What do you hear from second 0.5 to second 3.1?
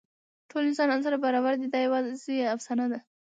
انسانان سره برابر دي، دا یواځې افسانه ده.